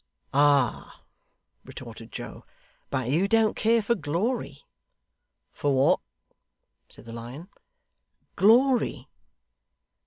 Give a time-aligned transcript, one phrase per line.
[0.33, 1.03] 'Ah!'
[1.63, 2.43] retorted Joe,
[2.89, 4.63] 'but you don't care for glory.'
[5.53, 5.99] 'For what?'
[6.89, 7.49] said the Lion.
[8.35, 9.07] 'Glory.